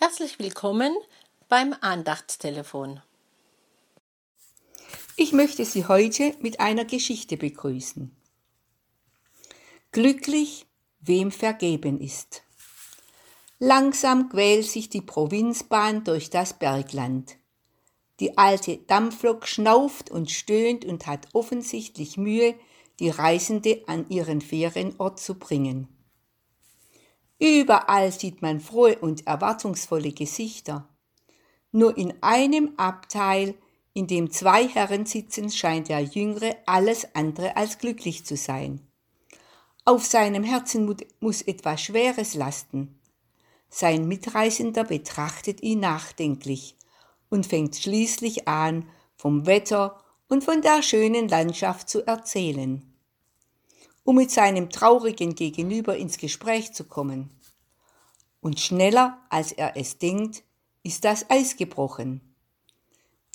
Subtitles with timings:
[0.00, 0.94] Herzlich willkommen
[1.48, 3.02] beim Andachtstelefon.
[5.16, 8.14] Ich möchte Sie heute mit einer Geschichte begrüßen.
[9.90, 10.66] Glücklich,
[11.00, 12.44] wem vergeben ist.
[13.58, 17.34] Langsam quält sich die Provinzbahn durch das Bergland.
[18.20, 22.54] Die alte Dampflok schnauft und stöhnt und hat offensichtlich Mühe,
[23.00, 25.88] die Reisende an ihren Ferienort zu bringen.
[27.38, 30.88] Überall sieht man frohe und erwartungsvolle Gesichter.
[31.70, 33.54] Nur in einem Abteil,
[33.94, 38.80] in dem zwei Herren sitzen, scheint der Jüngere alles andere als glücklich zu sein.
[39.84, 42.98] Auf seinem Herzen muss etwas Schweres lasten.
[43.70, 46.76] Sein Mitreisender betrachtet ihn nachdenklich
[47.30, 52.87] und fängt schließlich an, vom Wetter und von der schönen Landschaft zu erzählen
[54.08, 57.28] um mit seinem traurigen Gegenüber ins Gespräch zu kommen.
[58.40, 60.44] Und schneller als er es denkt,
[60.82, 62.22] ist das Eis gebrochen.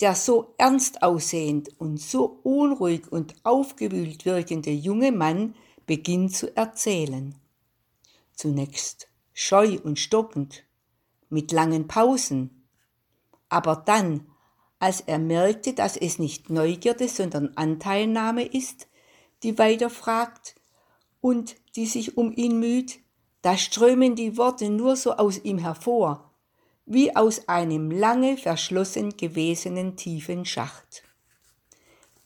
[0.00, 5.54] Der so ernst aussehend und so unruhig und aufgewühlt wirkende junge Mann
[5.86, 7.36] beginnt zu erzählen.
[8.34, 10.64] Zunächst scheu und stockend,
[11.28, 12.66] mit langen Pausen.
[13.48, 14.26] Aber dann,
[14.80, 18.88] als er merkte, dass es nicht Neugierde, sondern Anteilnahme ist,
[19.44, 20.56] die weiter fragt,
[21.24, 22.98] und die sich um ihn müht,
[23.40, 26.30] da strömen die Worte nur so aus ihm hervor,
[26.84, 31.02] wie aus einem lange verschlossen gewesenen tiefen Schacht.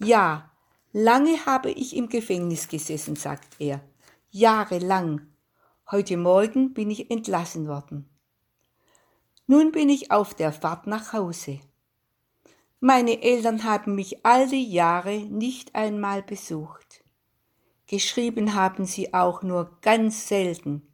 [0.01, 0.51] Ja,
[0.91, 3.81] lange habe ich im Gefängnis gesessen, sagt er,
[4.31, 5.29] jahrelang.
[5.93, 8.09] Heute Morgen bin ich entlassen worden.
[9.47, 11.61] Nun bin ich auf der Fahrt nach Hause.
[12.81, 16.88] Meine Eltern haben mich all die Jahre nicht einmal besucht.
[17.89, 20.87] Geschrieben haben sie auch nur ganz selten.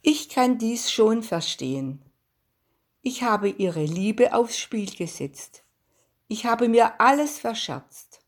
[0.00, 2.02] Ich kann dies schon verstehen.
[3.02, 5.64] Ich habe ihre Liebe aufs Spiel gesetzt.
[6.28, 8.20] Ich habe mir alles verscherzt.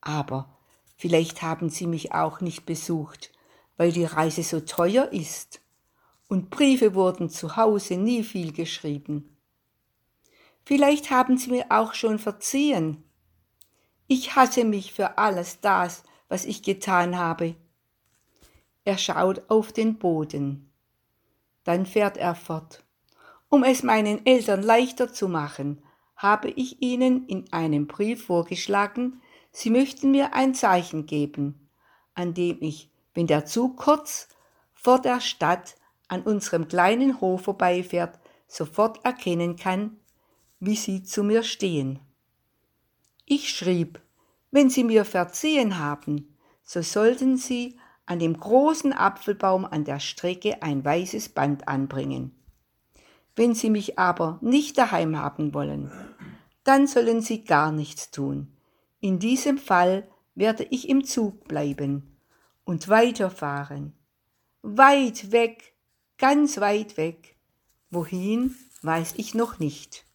[0.00, 0.58] Aber
[0.96, 3.30] vielleicht haben sie mich auch nicht besucht,
[3.76, 5.60] weil die Reise so teuer ist
[6.28, 9.36] und Briefe wurden zu Hause nie viel geschrieben.
[10.64, 13.04] Vielleicht haben sie mir auch schon verziehen,
[14.08, 17.54] ich hasse mich für alles das, was ich getan habe.
[18.84, 20.72] Er schaut auf den Boden.
[21.64, 22.82] Dann fährt er fort.
[23.50, 25.82] Um es meinen Eltern leichter zu machen,
[26.16, 29.20] habe ich ihnen in einem Brief vorgeschlagen,
[29.52, 31.68] sie möchten mir ein Zeichen geben,
[32.14, 34.28] an dem ich, wenn der Zug kurz
[34.72, 35.76] vor der Stadt
[36.08, 39.98] an unserem kleinen Hof vorbeifährt, sofort erkennen kann,
[40.60, 42.00] wie sie zu mir stehen.
[43.30, 44.00] Ich schrieb,
[44.50, 50.62] wenn Sie mir verziehen haben, so sollten Sie an dem großen Apfelbaum an der Strecke
[50.62, 52.34] ein weißes Band anbringen.
[53.36, 55.92] Wenn Sie mich aber nicht daheim haben wollen,
[56.64, 58.56] dann sollen Sie gar nichts tun.
[59.00, 62.16] In diesem Fall werde ich im Zug bleiben
[62.64, 63.92] und weiterfahren.
[64.62, 65.74] Weit weg,
[66.16, 67.36] ganz weit weg.
[67.90, 70.07] Wohin, weiß ich noch nicht.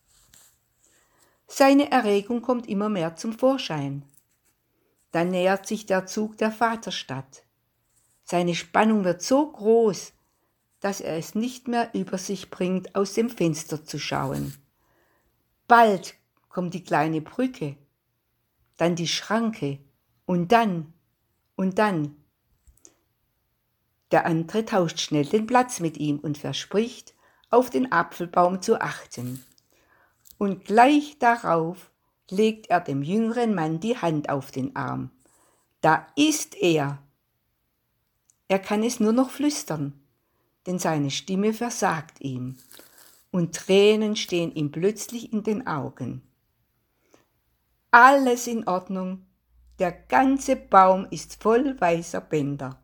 [1.56, 4.02] Seine Erregung kommt immer mehr zum Vorschein.
[5.12, 7.44] Dann nähert sich der Zug der Vaterstadt.
[8.24, 10.13] Seine Spannung wird so groß,
[10.80, 14.56] dass er es nicht mehr über sich bringt, aus dem Fenster zu schauen.
[15.68, 16.16] Bald
[16.50, 17.78] kommt die kleine Brücke,
[18.78, 19.78] dann die Schranke
[20.25, 20.92] und dann
[21.56, 22.16] und dann.
[24.09, 27.13] Der andere tauscht schnell den Platz mit ihm und verspricht,
[27.52, 29.46] auf den Apfelbaum zu achten.
[30.38, 31.91] Und gleich darauf
[32.29, 35.11] legt er dem jüngeren Mann die Hand auf den Arm.
[35.81, 36.99] Da ist er.
[38.47, 39.94] Er kann es nur noch flüstern,
[40.66, 42.57] denn seine Stimme versagt ihm,
[43.31, 46.21] und Tränen stehen ihm plötzlich in den Augen.
[47.91, 49.25] Alles in Ordnung,
[49.79, 52.79] der ganze Baum ist voll weißer Bänder.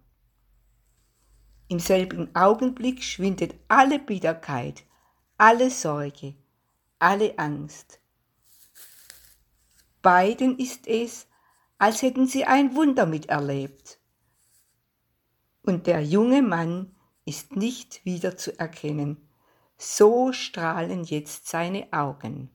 [1.68, 4.84] Im selben Augenblick schwindet alle Bitterkeit,
[5.38, 6.34] alle Sorge,
[7.00, 8.00] alle Angst.
[10.02, 11.28] Beiden ist es,
[11.78, 14.00] als hätten sie ein Wunder miterlebt.
[15.64, 19.30] Und der junge Mann ist nicht wieder zu erkennen.
[19.78, 22.50] So strahlen jetzt seine Augen.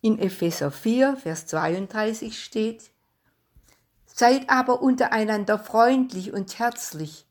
[0.00, 2.90] In Epheser 4, Vers 32 steht,
[4.06, 7.26] Seid aber untereinander freundlich und herzlich,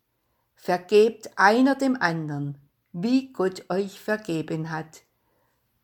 [0.56, 2.57] vergebt einer dem anderen,
[2.92, 5.03] wie Gott euch vergeben hat,